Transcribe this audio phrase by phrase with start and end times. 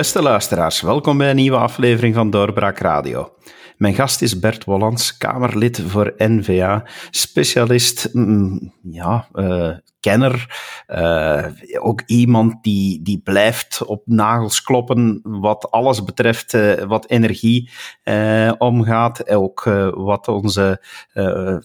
[0.00, 3.32] Beste luisteraars, welkom bij een nieuwe aflevering van Doorbraak Radio.
[3.76, 11.46] Mijn gast is Bert Wollands, Kamerlid voor NVA, specialist, mm, ja, uh, kenner, uh,
[11.78, 17.70] ook iemand die, die blijft op nagels kloppen wat alles betreft uh, wat energie
[18.04, 19.28] uh, omgaat.
[19.28, 19.64] Ook
[19.94, 20.82] wat onze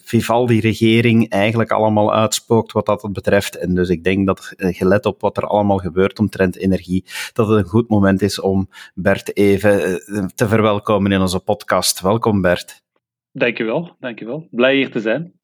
[0.03, 3.58] Vivaldi-regering eigenlijk allemaal uitspookt wat dat betreft.
[3.58, 7.58] En dus ik denk dat, gelet op wat er allemaal gebeurt omtrent energie, dat het
[7.58, 10.02] een goed moment is om Bert even
[10.36, 12.02] te verwelkomen in onze podcast.
[12.02, 12.83] Welkom Bert.
[13.31, 14.47] Dankjewel, dankjewel.
[14.52, 15.34] Blij hier te zijn.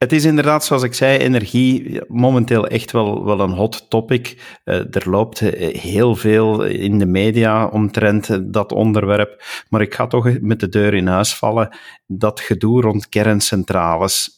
[0.00, 4.58] Het is inderdaad, zoals ik zei, energie momenteel echt wel, wel een hot topic.
[4.64, 9.42] Uh, er loopt eh, heel veel in de media omtrent dat onderwerp.
[9.68, 11.76] Maar ik ga toch met de deur in huis vallen.
[12.06, 14.30] Dat gedoe rond kerncentrales.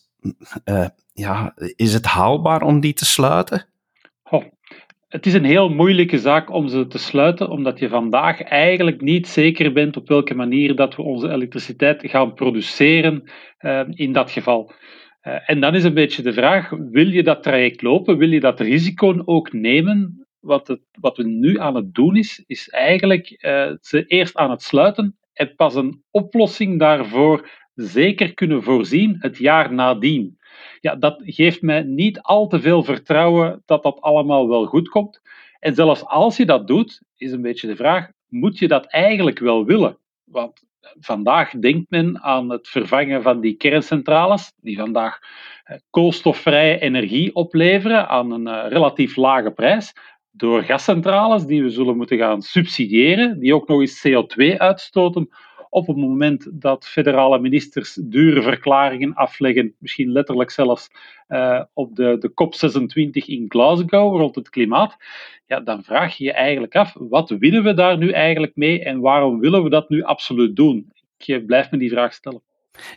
[1.13, 3.67] Ja, is het haalbaar om die te sluiten?
[5.09, 9.29] Het is een heel moeilijke zaak om ze te sluiten, omdat je vandaag eigenlijk niet
[9.29, 13.23] zeker bent op welke manier dat we onze elektriciteit gaan produceren
[13.95, 14.73] in dat geval.
[15.23, 18.19] Uh, en dan is een beetje de vraag: wil je dat traject lopen?
[18.19, 20.27] Wil je dat risico ook nemen?
[20.41, 24.51] Wat, het, wat we nu aan het doen is, is eigenlijk uh, ze eerst aan
[24.51, 30.39] het sluiten en pas een oplossing daarvoor zeker kunnen voorzien het jaar nadien.
[30.81, 35.21] Ja, dat geeft mij niet al te veel vertrouwen dat dat allemaal wel goed komt.
[35.59, 39.39] En zelfs als je dat doet, is een beetje de vraag: moet je dat eigenlijk
[39.39, 39.99] wel willen?
[40.25, 40.63] Want
[41.01, 45.19] vandaag denkt men aan het vervangen van die kerncentrales, die vandaag
[45.65, 49.93] eh, koolstofvrije energie opleveren aan een eh, relatief lage prijs,
[50.31, 55.29] door gascentrales die we zullen moeten gaan subsidiëren, die ook nog eens CO2 uitstoten
[55.73, 60.91] op het moment dat federale ministers dure verklaringen afleggen, misschien letterlijk zelfs
[61.29, 64.97] uh, op de, de COP26 in Glasgow rond het klimaat,
[65.47, 69.01] ja, dan vraag je je eigenlijk af, wat willen we daar nu eigenlijk mee en
[69.01, 70.93] waarom willen we dat nu absoluut doen?
[71.19, 72.43] Ik eh, blijf me die vraag stellen.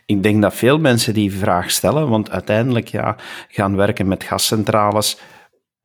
[0.06, 3.16] Ik denk dat veel mensen die vraag stellen, want uiteindelijk ja,
[3.48, 5.20] gaan werken met gascentrales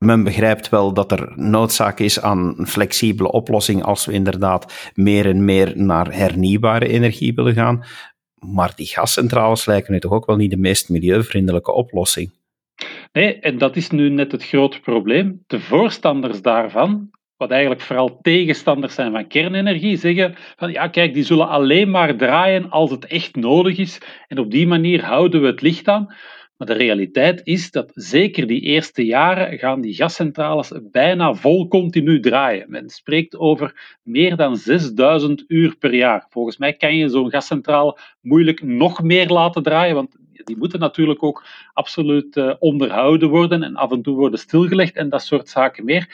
[0.02, 5.26] men begrijpt wel dat er noodzaak is aan een flexibele oplossing als we inderdaad meer
[5.26, 7.84] en meer naar hernieuwbare energie willen gaan.
[8.38, 12.30] Maar die gascentrales lijken nu toch ook wel niet de meest milieuvriendelijke oplossing.
[13.12, 15.42] Nee, en dat is nu net het grote probleem.
[15.46, 21.24] De voorstanders daarvan, wat eigenlijk vooral tegenstanders zijn van kernenergie, zeggen van ja, kijk, die
[21.24, 24.00] zullen alleen maar draaien als het echt nodig is.
[24.28, 26.14] En op die manier houden we het licht aan.
[26.62, 32.20] Maar de realiteit is dat zeker die eerste jaren gaan die gascentrales bijna vol continu
[32.20, 32.70] draaien.
[32.70, 36.26] Men spreekt over meer dan 6000 uur per jaar.
[36.30, 41.22] Volgens mij kan je zo'n gascentrale moeilijk nog meer laten draaien, want die moeten natuurlijk
[41.22, 45.84] ook absoluut uh, onderhouden worden en af en toe worden stilgelegd en dat soort zaken
[45.84, 46.08] meer.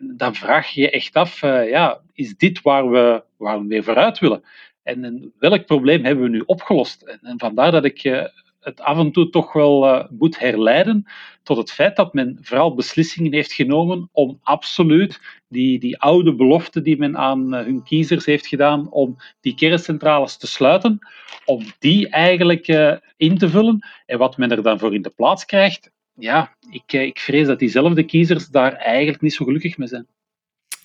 [0.00, 3.82] Dan vraag je je echt af, uh, ja, is dit waar we, waar we mee
[3.82, 4.42] vooruit willen?
[4.82, 7.02] En welk probleem hebben we nu opgelost?
[7.02, 8.30] En, vandaar dat ik
[8.66, 11.06] het af en toe toch wel uh, moet herleiden
[11.42, 16.82] tot het feit dat men vooral beslissingen heeft genomen om absoluut die, die oude belofte
[16.82, 20.98] die men aan uh, hun kiezers heeft gedaan om die kerncentrales te sluiten,
[21.44, 23.86] om die eigenlijk uh, in te vullen.
[24.06, 27.58] En wat men er dan voor in de plaats krijgt, ja, ik, ik vrees dat
[27.58, 30.06] diezelfde kiezers daar eigenlijk niet zo gelukkig mee zijn.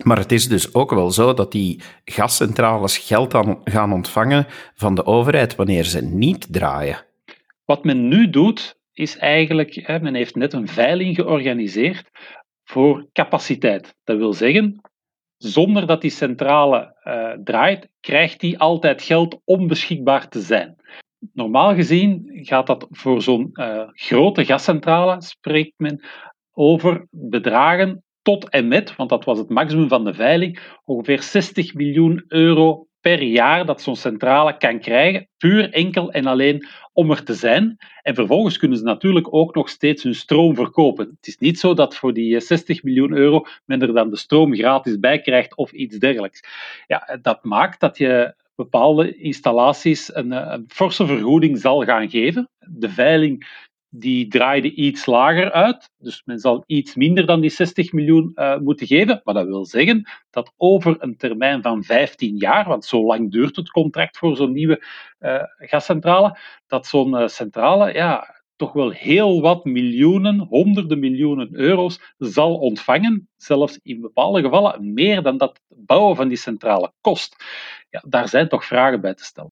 [0.03, 5.05] Maar het is dus ook wel zo dat die gascentrales geld gaan ontvangen van de
[5.05, 7.09] overheid wanneer ze niet draaien.
[7.71, 12.09] Wat men nu doet, is eigenlijk, men heeft net een veiling georganiseerd
[12.63, 13.95] voor capaciteit.
[14.03, 14.81] Dat wil zeggen,
[15.37, 20.75] zonder dat die centrale uh, draait, krijgt die altijd geld om beschikbaar te zijn.
[21.33, 26.03] Normaal gezien gaat dat voor zo'n uh, grote gascentrale, spreekt men
[26.51, 31.73] over bedragen tot en met, want dat was het maximum van de veiling, ongeveer 60
[31.73, 37.23] miljoen euro per jaar dat zo'n centrale kan krijgen, puur enkel en alleen om er
[37.23, 37.77] te zijn.
[38.01, 41.05] En vervolgens kunnen ze natuurlijk ook nog steeds hun stroom verkopen.
[41.05, 44.17] Het is niet zo dat voor die 60 eh, miljoen euro men er dan de
[44.17, 46.43] stroom gratis bij krijgt of iets dergelijks.
[46.87, 52.49] Ja, dat maakt dat je bepaalde installaties een, eh, een forse vergoeding zal gaan geven.
[52.59, 53.47] De veiling
[53.93, 55.90] die draaide iets lager uit.
[55.97, 59.22] Dus men zal iets minder dan die 60 miljoen uh, moeten geven.
[59.23, 63.55] Maar dat wil zeggen dat over een termijn van 15 jaar, want zo lang duurt
[63.55, 64.84] het contract voor zo'n nieuwe
[65.20, 72.14] uh, gascentrale, dat zo'n uh, centrale ja, toch wel heel wat miljoenen, honderden miljoenen euro's
[72.17, 73.29] zal ontvangen.
[73.37, 77.35] Zelfs in bepaalde gevallen meer dan dat bouwen van die centrale kost.
[77.90, 79.52] Ja, daar zijn toch vragen bij te stellen.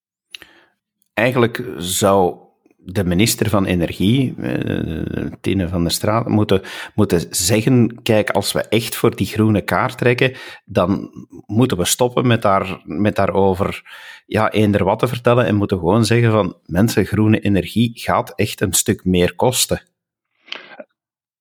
[1.13, 2.48] Eigenlijk zou
[2.83, 6.61] de minister van Energie, uh, Tine van der Straat, moeten,
[6.95, 10.35] moeten zeggen: kijk, als we echt voor die groene kaart trekken,
[10.65, 11.09] dan
[11.45, 13.81] moeten we stoppen met, daar, met daarover
[14.25, 18.61] ja, eender wat te vertellen en moeten gewoon zeggen: van mensen, groene energie gaat echt
[18.61, 19.81] een stuk meer kosten.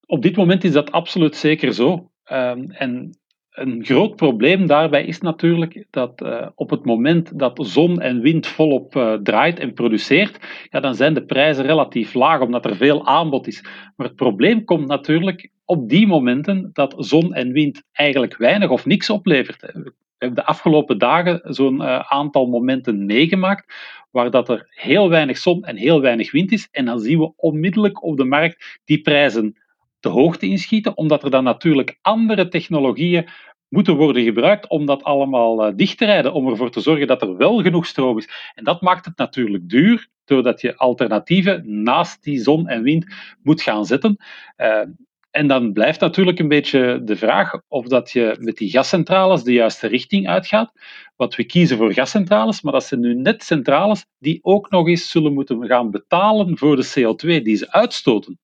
[0.06, 2.10] Op dit moment is dat absoluut zeker zo.
[2.32, 3.18] Um, en
[3.60, 8.46] een groot probleem daarbij is natuurlijk dat uh, op het moment dat zon en wind
[8.46, 10.38] volop uh, draait en produceert,
[10.70, 13.62] ja, dan zijn de prijzen relatief laag, omdat er veel aanbod is.
[13.96, 18.86] Maar het probleem komt natuurlijk op die momenten dat zon en wind eigenlijk weinig of
[18.86, 19.60] niks oplevert.
[19.60, 23.74] We hebben de afgelopen dagen zo'n aantal momenten meegemaakt
[24.10, 26.68] waar dat er heel weinig zon en heel weinig wind is.
[26.70, 29.56] En dan zien we onmiddellijk op de markt die prijzen
[30.00, 33.28] de hoogte inschieten, omdat er dan natuurlijk andere technologieën
[33.68, 37.22] moeten worden gebruikt om dat allemaal uh, dicht te rijden, om ervoor te zorgen dat
[37.22, 38.28] er wel genoeg stroom is.
[38.54, 43.06] En dat maakt het natuurlijk duur, doordat je alternatieven naast die zon en wind
[43.42, 44.16] moet gaan zetten.
[44.56, 44.82] Uh,
[45.30, 49.52] en dan blijft natuurlijk een beetje de vraag of dat je met die gascentrales de
[49.52, 50.72] juiste richting uitgaat.
[51.16, 55.10] Want we kiezen voor gascentrales, maar dat zijn nu net centrales die ook nog eens
[55.10, 58.38] zullen moeten gaan betalen voor de CO2 die ze uitstoten.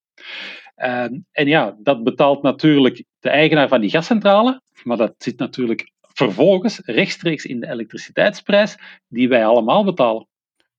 [0.77, 5.91] Uh, en ja, dat betaalt natuurlijk de eigenaar van die gascentrale, maar dat zit natuurlijk
[6.01, 8.77] vervolgens rechtstreeks in de elektriciteitsprijs
[9.07, 10.27] die wij allemaal betalen.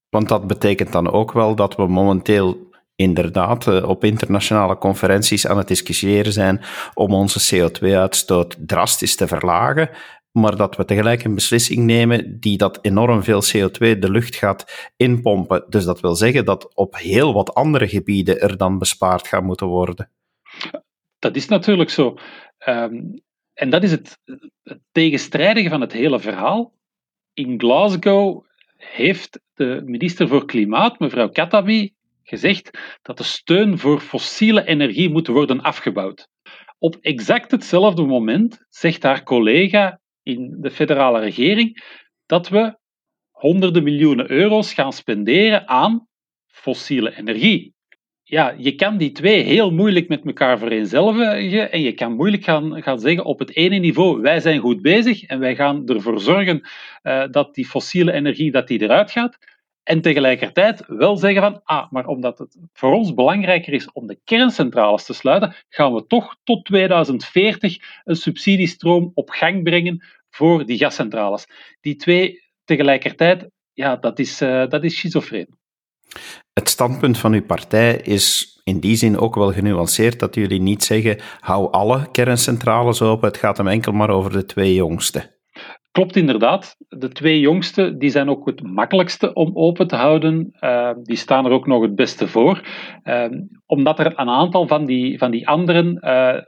[0.08, 5.58] Want dat betekent dan ook wel dat we momenteel inderdaad eh, op internationale conferenties aan
[5.58, 6.60] het discussiëren zijn
[6.94, 9.90] om onze CO2-uitstoot drastisch te verlagen,
[10.36, 14.90] maar dat we tegelijk een beslissing nemen die dat enorm veel CO2 de lucht gaat
[14.96, 15.64] inpompen.
[15.68, 19.66] Dus dat wil zeggen dat op heel wat andere gebieden er dan bespaard gaat moeten
[19.66, 20.10] worden.
[21.18, 22.16] Dat is natuurlijk zo.
[22.68, 23.22] Um,
[23.54, 24.18] en dat is het,
[24.62, 26.72] het tegenstrijdige van het hele verhaal.
[27.34, 28.44] In Glasgow
[28.76, 35.26] heeft de minister voor Klimaat, mevrouw Katabi, gezegd dat de steun voor fossiele energie moet
[35.26, 36.28] worden afgebouwd.
[36.78, 41.84] Op exact hetzelfde moment zegt haar collega in de federale regering
[42.26, 42.78] dat we
[43.30, 46.08] honderden miljoenen euro's gaan spenderen aan
[46.46, 47.76] fossiele energie
[48.28, 52.82] ja, je kan die twee heel moeilijk met elkaar vereenzelvigen en je kan moeilijk gaan,
[52.82, 56.68] gaan zeggen op het ene niveau, wij zijn goed bezig en wij gaan ervoor zorgen
[57.02, 59.38] uh, dat die fossiele energie dat die eruit gaat.
[59.86, 64.18] En tegelijkertijd wel zeggen van, ah, maar omdat het voor ons belangrijker is om de
[64.24, 70.78] kerncentrales te sluiten, gaan we toch tot 2040 een subsidiestroom op gang brengen voor die
[70.78, 71.46] gascentrales.
[71.80, 75.58] Die twee tegelijkertijd, ja, dat is, uh, dat is schizofreen.
[76.52, 80.84] Het standpunt van uw partij is in die zin ook wel genuanceerd dat jullie niet
[80.84, 85.35] zeggen hou alle kerncentrales open, het gaat hem enkel maar over de twee jongste.
[85.96, 86.76] Klopt inderdaad.
[86.88, 90.56] De twee jongste die zijn ook het makkelijkste om open te houden.
[90.60, 92.62] Uh, die staan er ook nog het beste voor.
[93.04, 93.24] Uh,
[93.66, 96.42] omdat er een aantal van die, van die anderen, uh,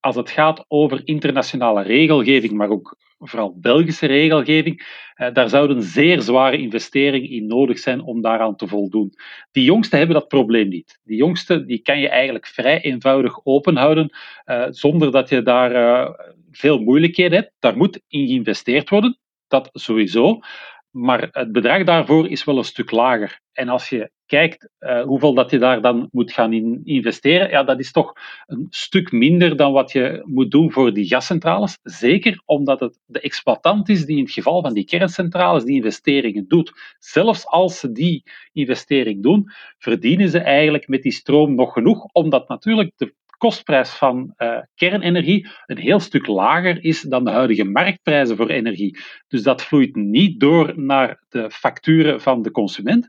[0.00, 6.20] als het gaat over internationale regelgeving, maar ook vooral Belgische regelgeving, eh, daar zouden zeer
[6.20, 9.14] zware investeringen in nodig zijn om daaraan te voldoen.
[9.52, 10.98] Die jongsten hebben dat probleem niet.
[11.04, 14.10] Die jongsten die kan je eigenlijk vrij eenvoudig openhouden
[14.46, 16.10] uh, zonder dat je daar uh,
[16.50, 17.52] veel moeilijkheden hebt.
[17.58, 19.18] Daar moet in geïnvesteerd worden,
[19.48, 20.40] dat sowieso.
[20.90, 23.40] Maar het bedrag daarvoor is wel een stuk lager.
[23.52, 27.62] En als je kijkt uh, hoeveel dat je daar dan moet gaan in investeren, ja,
[27.62, 28.12] dat is toch
[28.46, 31.78] een stuk minder dan wat je moet doen voor die gascentrales.
[31.82, 36.48] Zeker omdat het de exploitant is die in het geval van die kerncentrales die investeringen
[36.48, 36.72] doet.
[36.98, 42.48] Zelfs als ze die investering doen, verdienen ze eigenlijk met die stroom nog genoeg, omdat
[42.48, 48.36] natuurlijk de kostprijs van uh, kernenergie een heel stuk lager is dan de huidige marktprijzen
[48.36, 48.98] voor energie.
[49.28, 53.08] Dus dat vloeit niet door naar de facturen van de consument.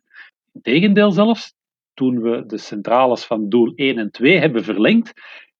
[0.53, 1.53] Integendeel zelfs,
[1.93, 5.13] toen we de centrales van doel 1 en 2 hebben verlengd,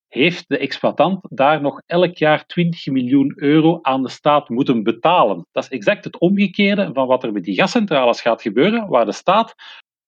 [0.07, 5.47] heeft de exploitant daar nog elk jaar 20 miljoen euro aan de staat moeten betalen.
[5.51, 9.11] Dat is exact het omgekeerde van wat er met die gascentrales gaat gebeuren, waar de
[9.11, 9.55] staat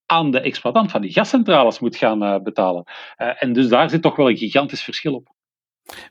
[0.05, 2.83] aan de exploitant van die gascentrales moet gaan uh, betalen.
[3.17, 5.31] Uh, en dus daar zit toch wel een gigantisch verschil op.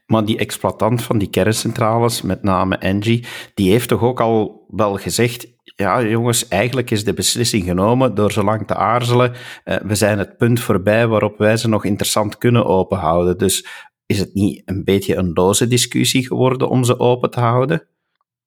[0.06, 4.96] Maar die exploitant van die kerncentrales, met name Engie, die heeft toch ook al wel
[4.96, 5.46] gezegd:
[5.76, 9.32] ja, jongens, eigenlijk is de beslissing genomen door zo lang te aarzelen.
[9.64, 13.38] Uh, we zijn het punt voorbij waarop wij ze nog interessant kunnen openhouden.
[13.38, 13.66] Dus
[14.06, 17.86] is het niet een beetje een loze discussie geworden om ze open te houden?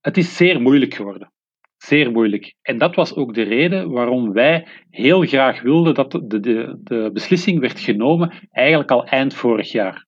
[0.02, 1.32] Het is zeer moeilijk geworden.
[1.78, 2.56] Zeer moeilijk.
[2.62, 7.10] En dat was ook de reden waarom wij heel graag wilden dat de, de, de
[7.14, 10.06] beslissing werd genomen, eigenlijk al eind vorig jaar.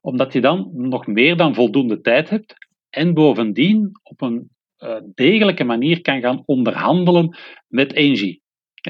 [0.00, 2.54] Omdat je dan nog meer dan voldoende tijd hebt
[2.90, 7.36] en bovendien op een uh, degelijke manier kan gaan onderhandelen
[7.68, 8.42] met Engie.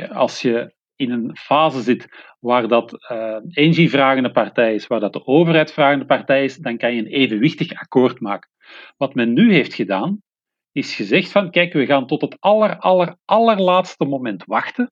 [0.08, 2.08] Als je in een fase zit
[2.40, 6.76] waar dat uh, Engie vragende partij is, waar dat de overheid vragende partij is, dan
[6.76, 8.50] kan je een evenwichtig akkoord maken.
[8.96, 10.22] Wat men nu heeft gedaan,
[10.72, 14.90] is gezegd van, kijk, we gaan tot het aller, aller, allerlaatste moment wachten.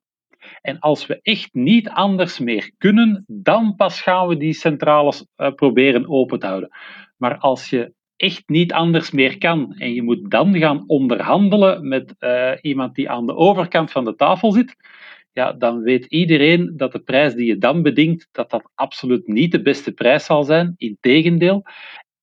[0.60, 5.52] En als we echt niet anders meer kunnen, dan pas gaan we die centrales uh,
[5.52, 6.70] proberen open te houden.
[7.16, 12.14] Maar als je echt niet anders meer kan en je moet dan gaan onderhandelen met
[12.18, 14.76] uh, iemand die aan de overkant van de tafel zit,
[15.32, 19.52] ja, dan weet iedereen dat de prijs die je dan bedingt, dat dat absoluut niet
[19.52, 20.74] de beste prijs zal zijn.
[20.76, 21.64] Integendeel.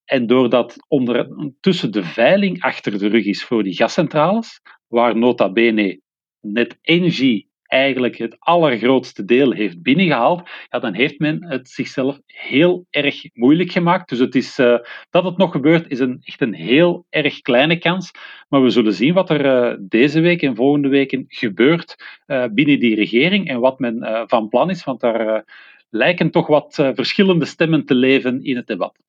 [0.06, 6.00] En doordat ondertussen de veiling achter de rug is voor die gascentrales, waar nota bene
[6.42, 12.86] net Engie eigenlijk het allergrootste deel heeft binnengehaald, ja, dan heeft men het zichzelf heel
[12.90, 14.10] erg moeilijk gemaakt.
[14.10, 14.78] Dus het is, uh,
[15.10, 18.12] dat het nog gebeurt, is een, echt een heel erg kleine kans.
[18.50, 21.96] Maar we zullen zien wat er uh, deze week en volgende weken gebeurt
[22.28, 25.46] uh, binnen die regering en wat men van plan is, want daar
[25.90, 29.05] lijken toch wat verschillende stemmen te leven in het debat.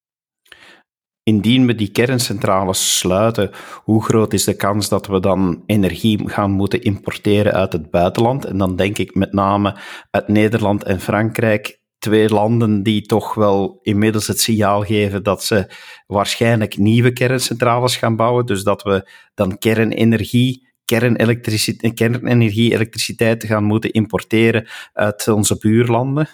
[1.28, 3.50] Indien we die kerncentrales sluiten,
[3.85, 8.45] hoe groot is de kans dat we dan energie gaan moeten importeren uit het buitenland?
[8.45, 9.76] En dan denk ik met name
[10.11, 15.71] uit Nederland en Frankrijk, twee landen die toch wel inmiddels het signaal geven dat ze
[16.06, 18.47] waarschijnlijk nieuwe kerncentrales gaan bouwen.
[18.47, 26.28] Dus dat we dan kernenergie kernenergie, kernenergie, elektriciteit gaan moeten importeren uit onze buurlanden?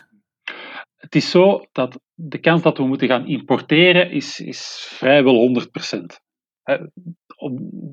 [0.96, 6.70] Het is zo dat de kans dat we moeten gaan importeren is, is vrijwel 100%.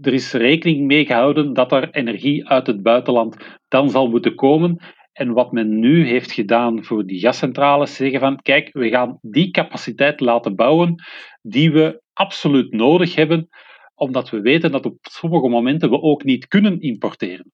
[0.01, 4.81] Er is rekening mee gehouden dat er energie uit het buitenland dan zal moeten komen.
[5.11, 9.51] En wat men nu heeft gedaan voor die gascentrales, zeggen van kijk, we gaan die
[9.51, 11.03] capaciteit laten bouwen
[11.41, 13.47] die we absoluut nodig hebben,
[13.95, 17.51] omdat we weten dat op sommige momenten we ook niet kunnen importeren.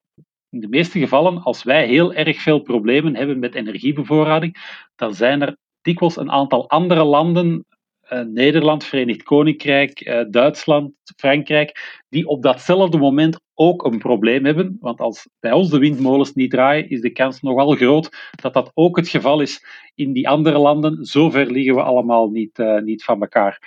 [0.50, 4.56] In de meeste gevallen, als wij heel erg veel problemen hebben met energiebevoorrading,
[4.96, 7.66] dan zijn er dikwijls een aantal andere landen,
[8.12, 14.78] uh, Nederland, Verenigd Koninkrijk, uh, Duitsland, Frankrijk, die op datzelfde moment ook een probleem hebben.
[14.80, 18.72] Want als bij ons de windmolens niet draaien, is de kans nogal groot dat dat
[18.74, 19.66] ook het geval is
[19.96, 21.06] in die andere landen.
[21.06, 23.60] Zover liggen we allemaal niet, uh, niet van elkaar.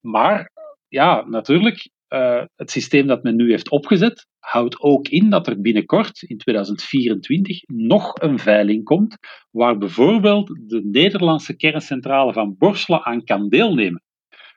[0.00, 0.50] maar
[0.88, 5.60] ja, natuurlijk, uh, het systeem dat men nu heeft opgezet, houdt ook in dat er
[5.60, 9.16] binnenkort, in 2024, nog een veiling komt,
[9.50, 14.02] waar bijvoorbeeld de Nederlandse kerncentrale van Borselen aan kan deelnemen.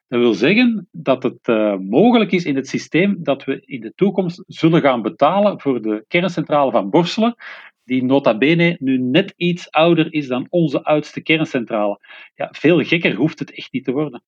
[0.08, 3.94] Dat wil zeggen dat het uh, mogelijk is in het systeem dat we in de
[3.96, 7.36] toekomst zullen gaan betalen voor de kerncentrale van Borselen,
[7.84, 12.00] die nota bene nu net iets ouder is dan onze oudste kerncentrale.
[12.36, 14.24] Ja, veel gekker hoeft het echt niet te worden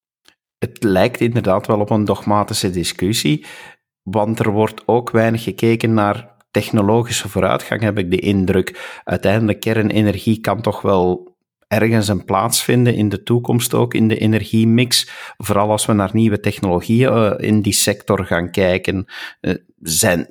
[0.60, 3.46] het lijkt inderdaad wel op een dogmatische discussie,
[4.04, 9.00] want er wordt ook weinig gekeken naar technologische vooruitgang, heb ik de indruk.
[9.04, 11.38] Uiteindelijk, kernenergie kan toch wel
[11.68, 15.10] ergens een plaats vinden in de toekomst ook in de energiemix.
[15.38, 19.06] Vooral als we naar nieuwe technologieën uh, in die sector gaan kijken.
[19.42, 20.28] Uh, zijn,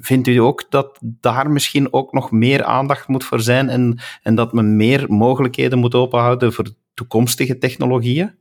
[0.00, 4.34] vindt u ook dat daar misschien ook nog meer aandacht moet voor zijn en, en
[4.34, 8.34] dat men meer mogelijkheden moet openhouden voor toekomstige technologieën?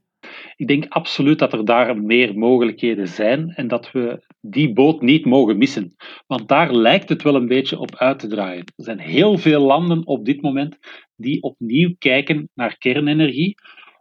[0.55, 5.25] Ik denk absoluut dat er daar meer mogelijkheden zijn en dat we die boot niet
[5.25, 5.95] mogen missen.
[6.27, 8.63] Want daar lijkt het wel een beetje op uit te draaien.
[8.75, 10.77] Er zijn heel veel landen op dit moment
[11.15, 13.55] die opnieuw kijken naar kernenergie.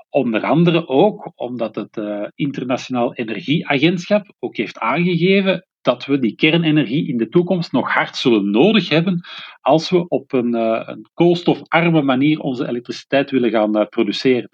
[0.08, 7.08] Onder andere ook omdat het uh, Internationaal Energieagentschap ook heeft aangegeven dat we die kernenergie
[7.08, 9.26] in de toekomst nog hard zullen nodig hebben
[9.61, 14.49] als we op een, uh, een koolstofarme manier onze elektriciteit willen gaan uh, produceren.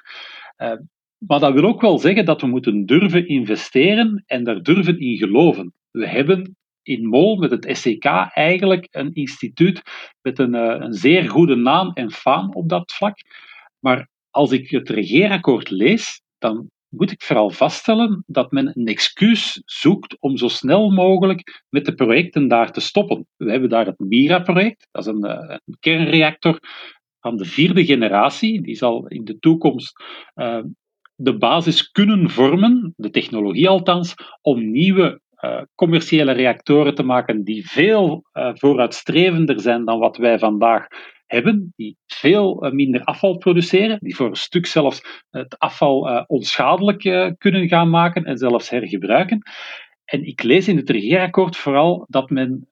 [1.26, 5.16] Maar dat wil ook wel zeggen dat we moeten durven investeren en daar durven in
[5.16, 5.72] geloven.
[5.90, 9.82] We hebben in Mol met het SEK eigenlijk een instituut
[10.22, 13.18] met een, eh, een zeer goede naam en faam op dat vlak.
[13.78, 19.62] Maar als ik het regeerakkoord lees, dan moet ik vooral vaststellen dat men een excuus
[19.64, 23.26] zoekt om zo snel mogelijk met de projecten daar te stoppen.
[23.36, 26.58] We hebben daar het MIRA-project, dat is een, eh, kernreactor
[27.20, 28.62] van de vierde generatie.
[28.62, 30.62] Die zal in de toekomst uh,
[31.22, 37.68] de basis kunnen vormen, de technologie althans, om nieuwe uh, commerciële reactoren te maken die
[37.68, 40.86] veel uh, vooruitstrevender zijn dan wat wij vandaag
[41.26, 47.34] hebben, die veel uh, minder afval produceren, die voor een stuk zelfs het afval onschadelijk
[47.38, 49.42] kunnen gaan maken en zelfs hergebruiken.
[50.04, 52.68] En ik lees in het regeerakkoord vooral dat men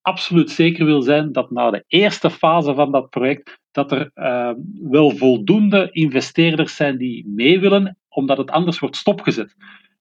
[0.00, 4.52] absoluut zeker wil zijn dat na de eerste fase van dat project dat er uh,
[4.90, 9.54] wel voldoende investeerders zijn die mee willen, omdat het anders wordt stopgezet.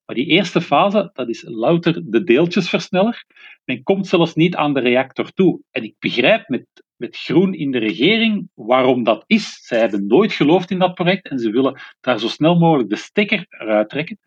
[0.05, 3.25] Maar die eerste fase, dat is louter de deeltjesversneller.
[3.65, 5.61] Men komt zelfs niet aan de reactor toe.
[5.71, 6.65] En ik begrijp met
[6.97, 8.49] met groen in de regering.
[8.53, 12.27] Waarom dat is, zij hebben nooit geloofd in dat project en ze willen daar zo
[12.27, 14.19] snel mogelijk de stekker eruit trekken.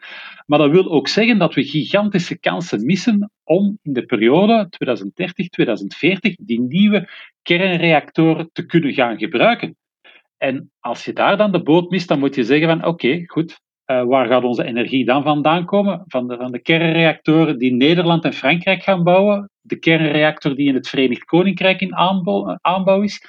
[0.47, 4.69] Maar dat wil ook zeggen dat we gigantische kansen missen om in de periode
[6.31, 7.09] 2030-2040 die nieuwe
[7.57, 9.77] kernreactoren te kunnen gaan gebruiken.
[10.37, 13.61] En als je daar dan de boot mist, dan moet je zeggen van oké, goed,
[13.87, 16.05] uh, waar gaat onze energie dan vandaan komen?
[16.07, 20.75] Van de, van de kernreactoren die Nederland en Frankrijk gaan bouwen, de kernreactor die in
[20.75, 23.27] het Verenigd Koninkrijk in aanbouw, aanbouw is.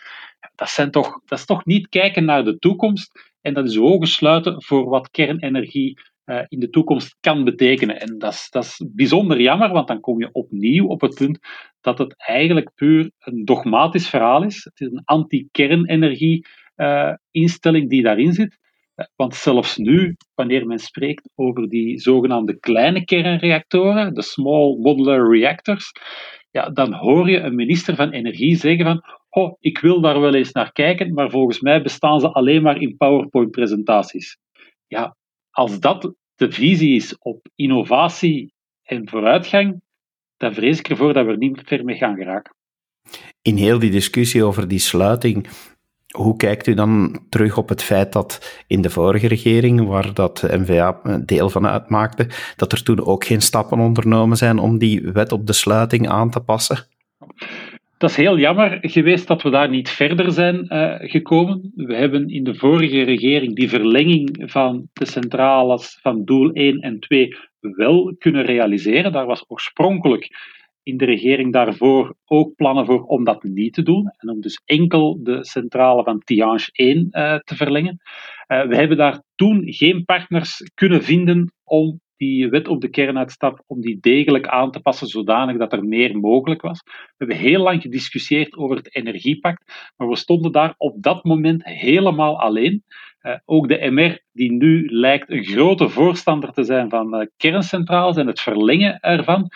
[0.55, 4.07] Dat, zijn toch, dat is toch niet kijken naar de toekomst en dat is ogen
[4.07, 5.99] sluiten voor wat kernenergie
[6.29, 7.99] uh, in de toekomst kan betekenen.
[7.99, 11.39] En dat is, bijzonder jammer, want dan kom je opnieuw op het punt
[11.81, 14.63] dat het eigenlijk puur een dogmatisch verhaal is.
[14.63, 16.45] Het is een anti-kernenergie
[16.75, 18.57] uh, instelling die daarin zit.
[19.15, 25.91] Want zelfs nu, wanneer men spreekt over die zogenaamde kleine kernreactoren, de small modular reactors,
[26.51, 30.33] ja, dan hoor je een minister van Energie zeggen van oh, ik wil daar wel
[30.33, 34.37] eens naar kijken, maar volgens mij bestaan ze alleen maar in PowerPoint-presentaties.
[34.87, 35.15] Ja,
[35.59, 39.81] als dat de visie is op innovatie en vooruitgang,
[40.37, 42.55] dan vrees ik ervoor dat we er niet ver mee gaan geraken.
[43.41, 45.47] In heel die discussie over die sluiting
[46.09, 50.41] hoe kijkt u dan terug op het feit dat in de vorige regering, waar dat
[50.41, 55.31] NVA deel van uitmaakte, dat er toen ook geen stappen ondernomen zijn om die wet
[55.31, 56.87] op de sluiting aan te passen?
[57.99, 61.71] Dat is heel jammer geweest dat we daar niet verder zijn uh, gekomen.
[61.75, 66.99] We hebben in de vorige regering die verlenging van de centrales van doel 1 en
[66.99, 69.11] 2 wel kunnen realiseren.
[69.11, 70.27] Daar was oorspronkelijk
[70.83, 74.61] in de regering daarvoor ook plannen voor om dat niet te doen en om dus
[74.65, 77.97] enkel de centrale van Tihange 1 uh, eh, te verlengen.
[78.47, 83.63] Uh, we hebben daar toen geen partners kunnen vinden om die wet op de kernuitstap,
[83.67, 86.81] om die degelijk aan te passen zodanig dat er meer mogelijk was.
[86.83, 91.63] We hebben heel lang gediscussieerd over het energiepact, maar we stonden daar op dat moment
[91.63, 92.83] helemaal alleen.
[93.21, 98.15] Uh, ook de MR, die nu lijkt een grote voorstander te zijn van uh, kerncentrales
[98.15, 99.49] en het verlengen ervan,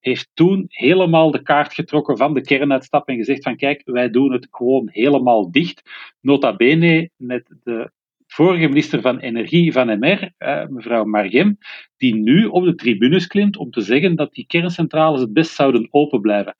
[0.00, 4.32] heeft toen helemaal de kaart getrokken van de kernuitstap en gezegd van kijk, wij doen
[4.32, 5.90] het gewoon helemaal dicht.
[6.20, 7.90] Nota bene met de
[8.38, 11.58] vorige minister van Energie van MR, eh, mevrouw Margem,
[11.96, 15.88] die nu op de tribunes klimt om te zeggen dat die kerncentrales het best zouden
[15.90, 16.56] open blijven.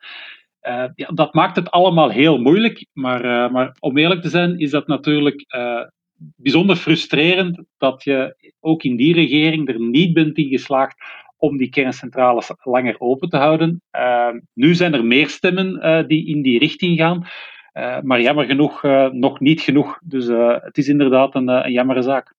[0.63, 4.59] Uh, ja, dat maakt het allemaal heel moeilijk, maar, uh, maar om eerlijk te zijn
[4.59, 5.83] is dat natuurlijk uh,
[6.37, 10.97] bijzonder frustrerend dat je ook in die regering er niet bent in geslaagd
[11.37, 13.83] om die kerncentrales langer open te houden.
[14.55, 17.27] Nu zijn er meer stemmen die in die richting gaan.
[17.79, 19.99] Uh, maar jammer genoeg nog niet genoeg.
[20.03, 20.27] Dus
[20.63, 22.37] het is inderdaad een, een jammere zaak.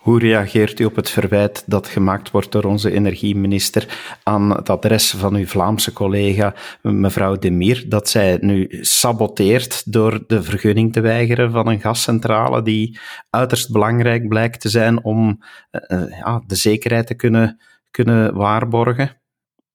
[0.00, 5.10] Hoe reageert u op het verwijt dat gemaakt wordt door onze energieminister aan het adres
[5.10, 11.50] van uw Vlaamse collega, mevrouw Demir, dat zij nu saboteert door de vergunning te weigeren
[11.50, 12.98] van een gascentrale die
[13.30, 15.38] uiterst belangrijk blijkt te zijn om
[15.88, 19.20] uh, ja, de zekerheid te kunnen kunnen waarborgen?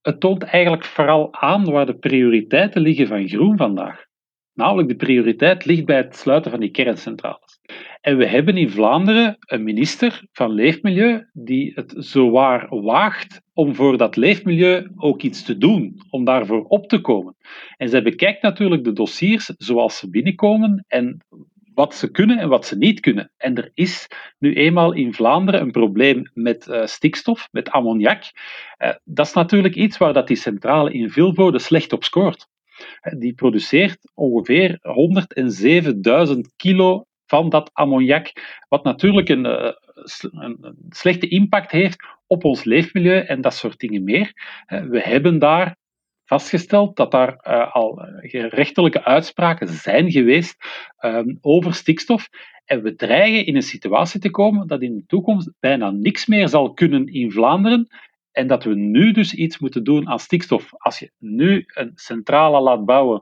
[0.02, 4.05] Het toont eigenlijk vooral aan waar de prioriteiten liggen van groen vandaag.
[4.56, 7.60] Namelijk, de prioriteit ligt bij het sluiten van die kerncentrales.
[8.02, 13.98] En we hebben in Vlaanderen een minister van Leefmilieu die het zowaar waagt om voor
[13.98, 17.36] dat leefmilieu ook iets te doen, om daarvoor op te komen.
[17.78, 21.26] En zij bekijkt natuurlijk de dossiers zoals ze binnenkomen en
[21.74, 23.32] wat ze kunnen en wat ze niet kunnen.
[23.38, 24.08] En er is
[24.40, 28.24] nu eenmaal in Vlaanderen een probleem met uh, stikstof, met ammoniak.
[28.84, 32.48] Uh, dat is natuurlijk iets waar dat die centrale in Vilvoorde slecht op scoort.
[33.18, 34.80] Die produceert ongeveer
[36.36, 38.32] 107.000 kilo van dat ammoniak,
[38.70, 44.34] wat natuurlijk een, een, slechte impact heeft op ons leefmilieu en dat soort dingen meer.
[44.68, 45.76] We hebben daar
[46.26, 50.56] vastgesteld dat daar uh, al eh, rechtelijke uitspraken zijn geweest
[51.00, 52.30] um, over stikstof.
[52.66, 56.48] En we dreigen in een situatie te komen dat in de toekomst bijna niks meer
[56.50, 57.88] zal kunnen in Vlaanderen.
[58.36, 60.70] En dat we nu dus iets moeten doen aan stikstof.
[60.78, 63.22] Als je nu een centrale laat bouwen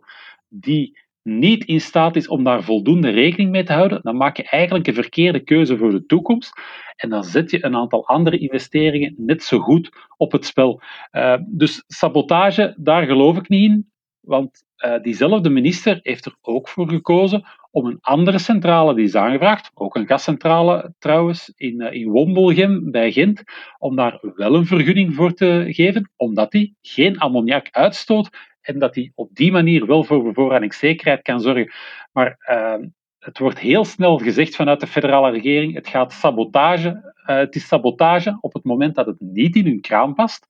[0.50, 4.44] die niet in staat is om daar voldoende rekening mee te houden, dan maak je
[4.44, 6.62] eigenlijk een verkeerde keuze voor de toekomst.
[6.96, 10.82] En dan zet je een aantal andere investeringen net zo goed op het spel.
[11.12, 13.92] Uh, dus sabotage, daar geloof ik niet in.
[14.20, 14.64] Want
[15.02, 17.44] diezelfde minister heeft er ook voor gekozen
[17.74, 22.92] om een andere centrale die is aangevraagd, ook een gascentrale trouwens, in, uh, in Wombelgem
[22.92, 23.44] bij Gent,
[23.78, 28.30] om daar wel een vergunning voor te geven, omdat die geen ammoniak uitstoot
[28.62, 31.72] en dat die op die manier wel voor bevoorradingszekerheid kan zorgen.
[32.12, 32.88] Maar uh,
[33.20, 38.38] het wordt heel snel gezegd vanuit de federale regering, het gaat sabotage, het is sabotage
[38.42, 40.48] op het moment dat het niet in hun kraan past.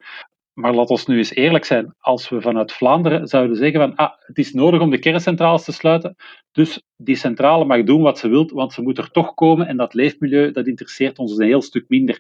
[0.54, 1.96] Maar laat ons nu eens eerlijk zijn.
[2.00, 5.72] Als we vanuit Vlaanderen zouden zeggen van ah, het is nodig om de kerncentrales te
[5.72, 6.16] sluiten,
[6.52, 9.78] dus die centrale mag doen wat ze wilt, want ze moet er toch komen en
[9.78, 12.20] dat leefmilieu, dat interesseert ons een heel stuk minder.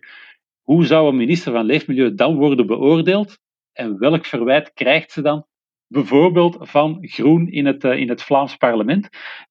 [0.62, 3.38] Hoe zou een minister van Leefmilieu dan worden beoordeeld?
[3.74, 5.46] En welk verwijt krijgt ze dan?
[5.88, 9.10] Bijvoorbeeld van Groen in het, eh, in het Vlaams parlement,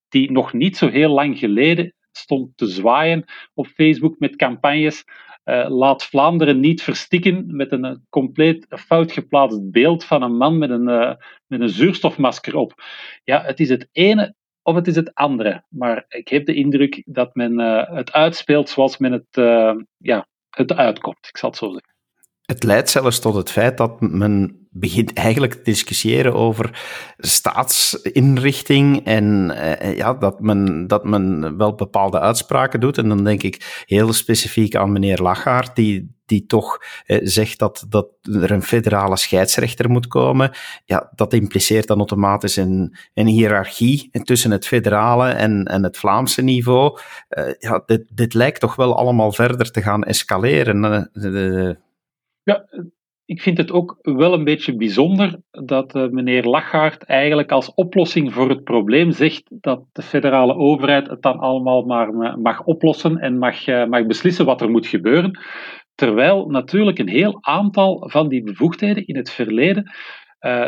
[0.08, 5.04] die nog niet zo heel lang geleden stond te zwaaien op Facebook met campagnes
[5.44, 10.58] uh, laat Vlaanderen niet verstikken met een, eh, compleet fout geplaatst beeld van een man
[10.58, 11.14] met een, uh,
[11.46, 12.82] met een zuurstofmasker op.
[13.24, 15.64] Ja, het is het ene of het is het andere.
[15.68, 17.58] Maar ik heb de indruk dat men
[17.94, 19.26] het uitspeelt zoals men het,
[19.96, 21.26] ja, het uitkomt.
[21.28, 21.91] Ik zal het zo zeggen.
[22.52, 26.82] Het leidt zelfs tot het feit dat men begint eigenlijk te discussiëren over
[27.18, 32.98] staatsinrichting en eh, ja, dat, men, dat men wel bepaalde uitspraken doet.
[32.98, 37.86] En dan denk ik heel specifiek aan meneer Lachaert, die, die toch eh, zegt dat,
[37.88, 40.50] dat er een federale scheidsrechter moet komen.
[40.84, 46.42] Ja, dat impliceert dan automatisch een, een hiërarchie tussen het federale en, en het Vlaamse
[46.42, 46.98] niveau.
[47.30, 51.10] Uh, ja, dit, dit lijkt toch wel allemaal verder te gaan escaleren.
[51.12, 51.74] Uh,
[52.42, 52.64] ja,
[53.24, 58.32] ik vind het ook wel een beetje bijzonder dat uh, meneer Lachaert eigenlijk als oplossing
[58.32, 63.38] voor het probleem zegt dat de federale overheid het dan allemaal maar mag oplossen en
[63.38, 65.38] mag, uh, mag beslissen wat er moet gebeuren.
[65.94, 69.90] Terwijl natuurlijk een heel aantal van die bevoegdheden in het verleden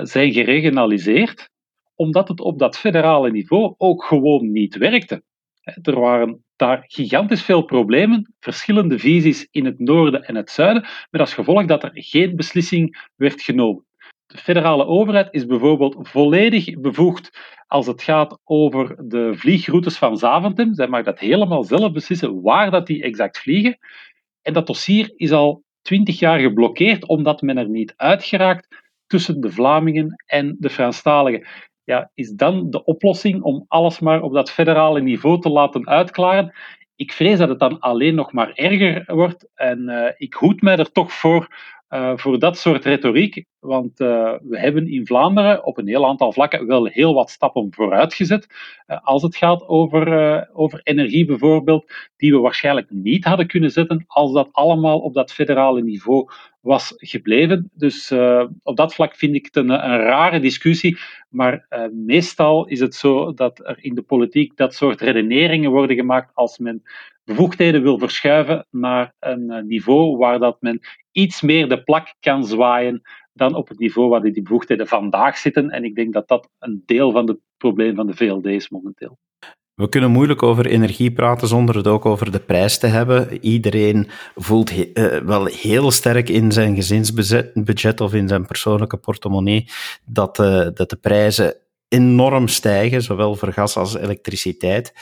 [0.03, 1.51] zijn geregionaliseerd,
[1.95, 5.23] omdat het op dat federale niveau ook gewoon niet werkte.
[5.83, 11.21] Er waren daar gigantisch veel problemen, verschillende visies in het noorden en het zuiden, met
[11.21, 13.85] als gevolg dat er geen beslissing werd genomen.
[14.27, 20.75] De federale overheid is bijvoorbeeld volledig bevoegd als het gaat over de vliegroutes van Zaventem.
[20.75, 23.79] Zij mag dat helemaal zelf beslissen waar dat die exact vliegen.
[24.43, 29.51] En dat dossier is al twintig jaar geblokkeerd omdat men er niet uitgeraakt tussen de
[29.51, 31.47] Vlamingen en de Franstaligen
[31.85, 36.53] ja, is dan de oplossing om alles maar op dat federale niveau te laten uitklaren?
[36.97, 40.77] Ik vrees dat het dan alleen nog maar erger wordt en uh, ik hoed mij
[40.77, 41.49] er toch voor
[41.95, 43.45] uh, voor dat soort retoriek.
[43.65, 47.67] Want uh, we hebben in Vlaanderen op een heel aantal vlakken wel heel wat stappen
[47.71, 48.47] vooruit gezet.
[48.87, 54.05] Uh, als het gaat over, over energie bijvoorbeeld, die we waarschijnlijk niet hadden kunnen zetten
[54.07, 57.71] als dat allemaal op dat federale niveau was gebleven.
[57.75, 58.13] Dus
[58.63, 60.99] op dat vlak vind ik het een, een rare discussie.
[61.29, 66.31] Maar meestal is het zo dat er in de politiek dat soort redeneringen worden gemaakt
[66.35, 66.83] als men
[67.25, 70.81] bevoegdheden wil verschuiven naar een niveau waar dat men
[71.13, 73.03] iets meer de plak kan zwaaien
[73.35, 75.71] dan op het niveau waar die bevoegdheden vandaag zitten.
[75.71, 79.19] En ik denk dat dat een deel van het probleem van de VLD is momenteel.
[79.75, 83.45] We kunnen moeilijk over energie praten zonder het ook over de prijs te hebben.
[83.45, 89.67] Iedereen voelt uh, wel heel sterk in zijn gezinsbudget of in zijn persoonlijke portemonnee
[90.05, 91.55] dat, uh, dat de prijzen
[91.89, 94.93] enorm stijgen, zowel voor gas als elektriciteit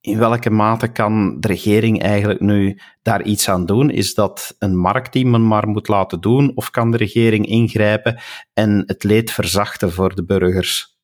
[0.00, 3.90] in welke mate kan de regering eigenlijk nu daar iets aan doen?
[3.90, 6.52] Is dat een markt die men maar moet laten doen?
[6.54, 8.20] Of kan de regering ingrijpen
[8.52, 10.98] en het leed verzachten voor de burgers?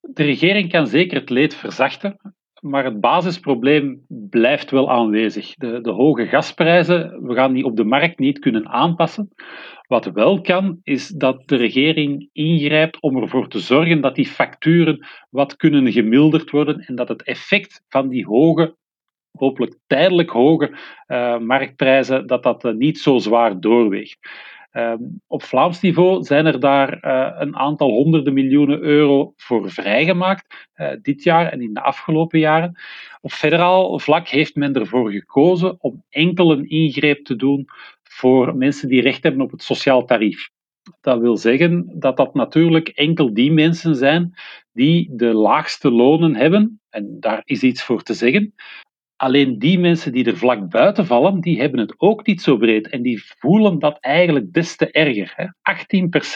[0.00, 5.54] De regering kan zeker het leed verzachten, maar het basisprobleem blijft wel aanwezig.
[5.54, 9.28] De, de hoge gasprijzen, we gaan die op de markt niet kunnen aanpassen.
[9.86, 15.06] Wat wel kan, is dat de regering ingrijpt om ervoor te zorgen dat die facturen
[15.30, 18.76] wat kunnen gemilderd worden en dat het effect van die hoge,
[19.30, 20.70] hopelijk tijdelijk hoge
[21.06, 24.18] uh, marktprijzen, dat dat uh, niet zo zwaar doorweegt.
[24.76, 24.94] Uh,
[25.26, 30.88] op Vlaams niveau zijn er daar uh, een aantal honderden miljoenen euro voor vrijgemaakt, uh,
[31.02, 32.78] dit jaar en in de afgelopen jaren.
[33.20, 37.66] Op federaal vlak heeft men ervoor gekozen om enkel een ingreep te doen
[38.02, 40.50] voor mensen die recht hebben op het sociaal tarief.
[41.00, 44.34] Dat wil zeggen dat dat natuurlijk enkel die mensen zijn
[44.72, 48.54] die de laagste lonen hebben, en daar is iets voor te zeggen.
[49.24, 52.88] Alleen die mensen die er vlak buiten vallen, die hebben het ook niet zo breed
[52.88, 55.54] en die voelen dat eigenlijk des te erger.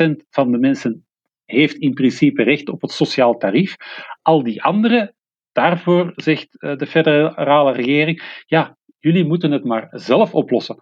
[0.07, 1.07] 18% van de mensen
[1.45, 3.77] heeft in principe recht op het sociaal tarief.
[4.23, 5.15] Al die anderen,
[5.53, 10.77] daarvoor zegt eh, de federale regering, ja, jullie moeten het maar zelf oplossen.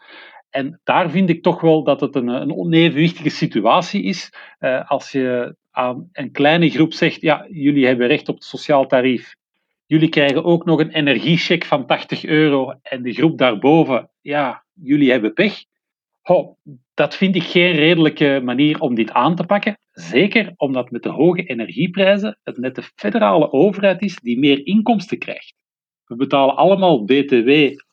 [0.50, 4.32] En daar vind ik toch wel dat het een, een onevenwichtige situatie is.
[4.60, 8.86] Uh, als je aan een kleine groep zegt, ja, jullie hebben recht op het sociaal
[8.86, 9.34] tarief.
[9.86, 12.74] Jullie krijgen ook nog een energiecheck van 80 euro.
[12.82, 15.64] En de groep daarboven, ja, jullie hebben pech.
[16.20, 16.56] Ho,
[16.94, 19.78] dat vind ik geen redelijke manier om dit aan te pakken.
[19.90, 25.18] Zeker omdat met de hoge energieprijzen het net de federale overheid is die meer inkomsten
[25.18, 25.54] krijgt.
[26.04, 27.50] We betalen allemaal BTW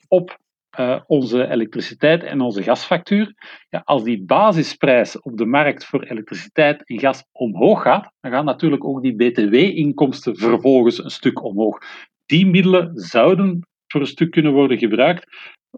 [0.07, 0.37] op
[0.79, 3.33] uh, onze elektriciteit en onze gasfactuur.
[3.69, 8.45] Ja, als die basisprijs op de markt voor elektriciteit en gas omhoog gaat, dan gaan
[8.45, 11.77] natuurlijk ook die btw-inkomsten vervolgens een stuk omhoog.
[12.25, 15.25] Die middelen zouden voor een stuk kunnen worden gebruikt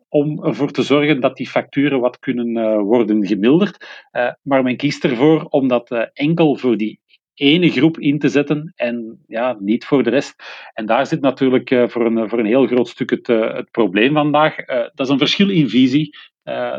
[0.09, 4.07] om ervoor te zorgen dat die facturen wat kunnen uh, worden gemilderd.
[4.11, 6.99] Uh, maar men kiest ervoor om dat enkel voor die
[7.35, 10.35] ene groep in te zetten en ja, niet voor de rest.
[10.73, 13.71] En daar zit natuurlijk uh, voor, een, voor een heel groot stuk het, uh, het
[13.71, 14.59] probleem vandaag.
[14.59, 16.17] Uh, dat is een verschil in visie,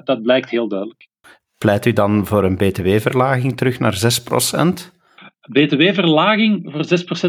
[0.05, 1.09] dat blijkt heel duidelijk.
[1.59, 4.95] Pleit u dan voor een btw-verlaging terug naar 6%?
[5.51, 6.85] BTW-verlaging voor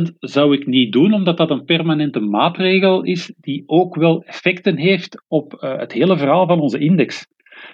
[0.09, 4.77] 6% zou ik niet doen, omdat dat een permanente maatregel is die ook wel effecten
[4.77, 7.27] heeft op het hele verhaal van onze index.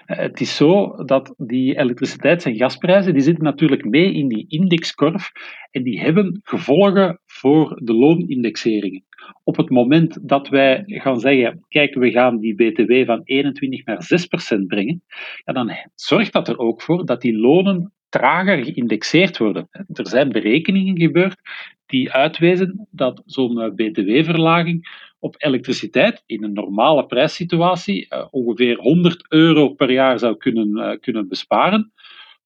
[0.05, 5.31] Het is zo dat die elektriciteits- en gasprijzen, die zitten natuurlijk mee in die indexkorf
[5.71, 9.03] en die hebben gevolgen voor de loonindexeringen.
[9.43, 14.03] Op het moment dat wij gaan zeggen, kijk, we gaan die btw van 21 naar
[14.03, 15.03] 6 procent brengen,
[15.43, 19.67] ja, dan zorgt dat er ook voor dat die lonen trager geïndexeerd worden.
[19.71, 21.41] Er zijn berekeningen gebeurd
[21.85, 24.87] die uitwezen dat zo'n eh, btw-verlaging
[25.23, 30.99] op elektriciteit in een normale prijssituatie uh, ongeveer 100 euro per jaar zou kunnen, uh,
[30.99, 31.91] kunnen besparen,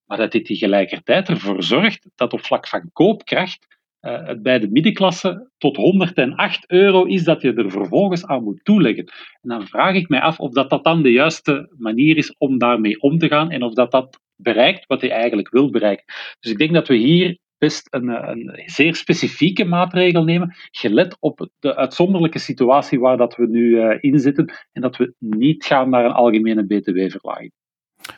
[0.05, 3.67] maar dat dit tegelijkertijd ervoor zorgt dat op vlak van koopkracht
[4.01, 8.63] uh, het bij de middenklasse tot 108 euro is dat je er vervolgens aan moet
[8.63, 9.05] toeleggen.
[9.41, 12.57] En dan vraag ik mij af of dat, dat dan de juiste manier is om
[12.57, 16.05] daarmee om te gaan en of dat dat bereikt wat je eigenlijk wil bereiken.
[16.39, 21.49] Dus ik denk dat we hier best een, een, zeer specifieke maatregel nemen, gelet op
[21.59, 25.89] de uitzonderlijke situatie waar dat we nu uh, in zitten en dat we niet gaan
[25.89, 27.51] naar een algemene btw-verlaging.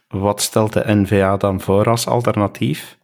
[0.08, 2.98] Wat stelt de NVA dan voor als alternatief?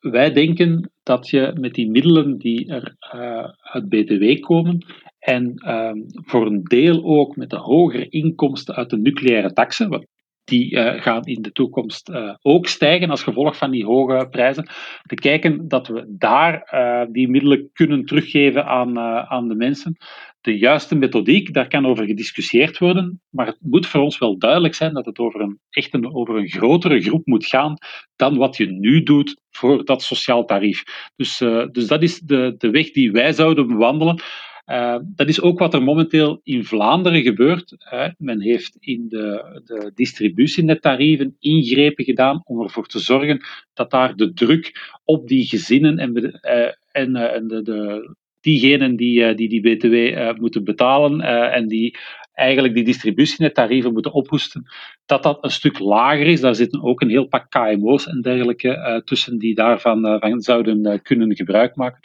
[0.00, 4.84] Wij denken dat je met die middelen die er uh, uit BTW komen
[5.18, 10.06] en uh, voor een deel ook met de hogere inkomsten uit de nucleaire taxen, wat
[10.50, 14.68] die uh, gaan in de toekomst uh, ook stijgen als gevolg van die hoge prijzen.
[15.02, 19.96] Te kijken dat we daar uh, die middelen kunnen teruggeven aan, aan de mensen.
[20.40, 24.74] De juiste methodiek, daar kan over gediscussieerd worden, maar het moet voor ons wel duidelijk
[24.74, 27.74] zijn dat het over een, echt een, over een grotere groep moet gaan
[28.16, 30.82] dan wat je nu doet voor dat sociaal tarief.
[31.16, 31.38] Dus,
[31.72, 34.20] dus dat is de, de weg die wij zouden bewandelen.
[34.70, 37.76] Uh, dat is ook wat er momenteel in Vlaanderen gebeurt.
[38.18, 43.40] Men heeft in de, de distributienettarieven ingrepen gedaan om ervoor te zorgen
[43.74, 49.34] dat daar de druk op die gezinnen en, uh, en, en de, de, diegenen die
[49.34, 51.20] die, die BTW moeten betalen
[51.52, 51.98] en die
[52.34, 54.66] eigenlijk die distributietarieven moeten ophoesten,
[55.06, 56.40] dat dat een stuk lager is.
[56.40, 61.36] Daar zitten ook een heel pak KMO's en dergelijke tussen die daarvan van zouden kunnen
[61.36, 62.00] gebruik maken.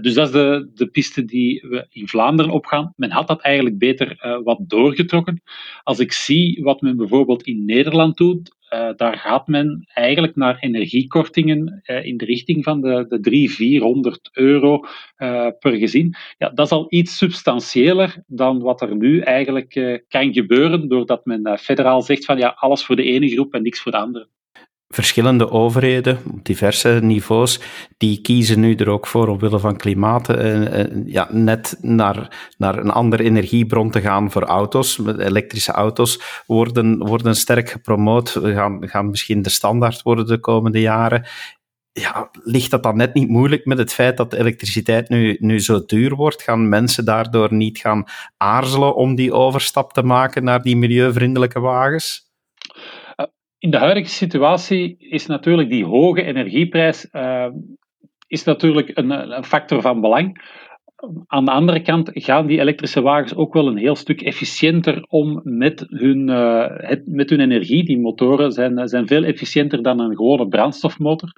[0.00, 2.92] dus dat is de, de piste die we in Vlaanderen opgaan.
[2.96, 5.42] Men had dat eigenlijk beter wat doorgetrokken.
[5.82, 10.58] Als ik zie wat men bijvoorbeeld in Nederland doet, uh, daar gaat men eigenlijk naar
[10.58, 14.84] energiekortingen uh, in de richting van de, de 300, 400 euro
[15.18, 16.14] uh, per gezin.
[16.38, 21.58] Ja, dat is al iets substantiëler dan wat er nu eigenlijk kan gebeuren, doordat men
[21.58, 24.28] federaal zegt van ja, alles voor de ene groep en niks voor de andere
[24.94, 27.60] verschillende overheden op diverse niveaus,
[27.96, 32.78] die kiezen nu er ook voor, omwille van klimaat, uh, uh, ja, net naar, naar
[32.78, 35.00] een andere energiebron te gaan voor auto's.
[35.18, 41.26] Elektrische auto's worden, worden sterk gepromoot, gaan, gaan misschien de standaard worden de komende jaren.
[41.92, 45.84] Ja, ligt dat dan net niet moeilijk met het feit dat elektriciteit nu, nu zo
[45.84, 46.42] duur wordt?
[46.42, 48.04] Gaan mensen daardoor niet gaan
[48.36, 52.23] aarzelen om die overstap te maken naar die milieuvriendelijke wagens?
[53.64, 57.46] In de huidige situatie is natuurlijk die hoge energieprijs uh,
[58.26, 60.52] is natuurlijk een, een, factor van belang.
[61.26, 65.40] Aan de andere kant gaan die elektrische wagens ook wel een heel stuk efficiënter om
[65.44, 67.84] met hun, uh, het, met hun energie.
[67.84, 71.32] Die motoren zijn, zijn veel efficiënter dan een gewone brandstofmotor.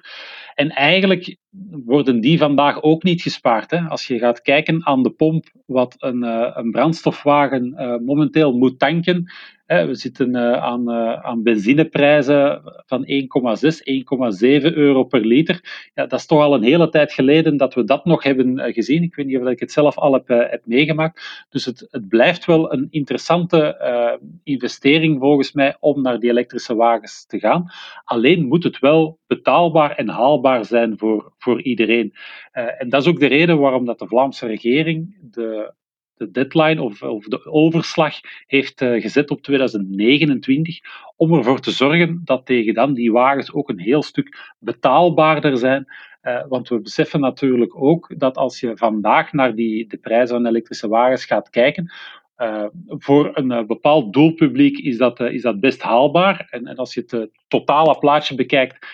[0.53, 1.37] En eigenlijk
[1.85, 3.71] worden die vandaag ook niet gespaard.
[3.71, 3.79] Hè.
[3.79, 7.73] Als je gaat kijken aan de pomp, wat een, uh, een brandstofwagen
[8.05, 9.31] momenteel moet tanken,
[9.67, 15.89] we zitten eh, aan, eh, aan benzineprijzen van 1,6, 1,7 euro per liter.
[15.93, 18.73] Ja, dat is toch al een hele tijd geleden dat we dat nog hebben eh,
[18.73, 19.03] gezien.
[19.03, 21.45] Ik weet niet of ik het zelf al heb, heb meegemaakt.
[21.49, 23.75] Dus het, het blijft wel een interessante
[24.43, 27.71] investering volgens mij om naar die elektrische wagens te gaan.
[28.03, 32.13] Alleen moet het wel betaalbaar en haalbaar zijn voor, voor iedereen.
[32.51, 35.73] En dat is ook de reden waarom dat de Vlaamse regering de
[36.17, 40.79] de deadline of, of de overslag heeft uh, gezet op 2029,
[41.15, 45.85] om ervoor te zorgen dat tegen dan die wagens ook een heel stuk betaalbaarder zijn.
[46.21, 50.45] Uh, want we beseffen natuurlijk ook dat als je vandaag naar die, de prijzen van
[50.45, 51.91] elektrische wagens gaat kijken,
[52.37, 56.47] Uh, voor een bepaald doelpubliek is dat, is dat best haalbaar.
[56.49, 58.87] En, en als je het totale plaatje bekijkt,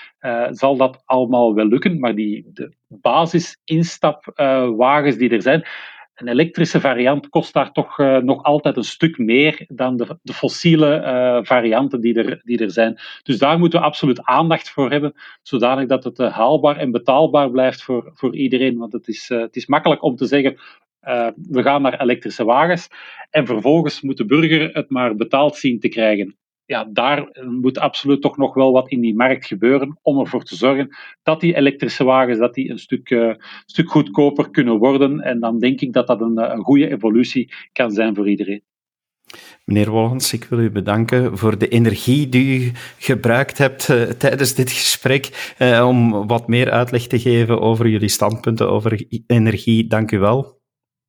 [0.50, 2.00] zal dat allemaal wel lukken.
[2.00, 5.66] Maar die, de basisinstapwagens die er zijn,
[6.16, 10.34] een elektrische variant kost daar toch uh, nog altijd een stuk meer dan de, de
[10.34, 13.00] fossiele uh, varianten die er, die er zijn.
[13.24, 17.52] Dus daar moeten we absoluut aandacht voor hebben, zodanig dat het uh, haalbaar en betaalbaar
[17.52, 18.78] blijft voor, voor iedereen.
[18.78, 20.58] Want het is, het is makkelijk om te zeggen,
[21.50, 22.88] we gaan naar elektrische wagens
[23.30, 26.36] en vervolgens moet de burger het maar betaald zien te krijgen
[26.74, 30.56] ja, daar moet absoluut toch nog wel wat in die markt gebeuren om ervoor te
[30.56, 33.34] zorgen dat die elektrische wagens dat die een stuk, uh,
[33.66, 35.20] stuk goedkoper kunnen worden.
[35.20, 38.64] En dan denk ik dat dat een, een goede evolutie kan zijn voor iedereen.
[39.66, 44.54] Meneer Wolgens, ik wil u bedanken voor de energie die u gebruikt hebt uh, tijdens
[44.54, 49.88] dit gesprek uh, om wat meer uitleg te geven over jullie standpunten over energie.
[49.88, 50.62] Dank u wel.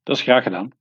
[0.03, 0.71] Dat is graag gedaan.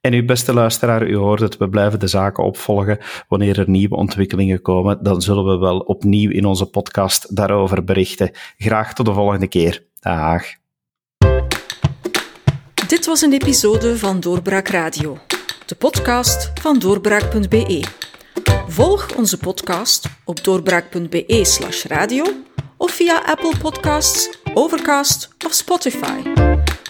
[0.00, 2.98] En uw beste luisteraar, u hoort het, we blijven de zaken opvolgen.
[3.28, 8.30] Wanneer er nieuwe ontwikkelingen komen, dan zullen we wel opnieuw in onze podcast daarover berichten.
[8.56, 9.84] Graag tot de volgende keer.
[10.00, 10.42] Dag.
[12.88, 15.18] Dit was een episode van Doorbraak Radio,
[15.66, 17.84] de podcast van doorbraak.be.
[18.66, 22.24] Volg onze podcast op doorbraak.be/slash radio
[22.76, 26.51] of via Apple Podcasts, Overcast of Spotify.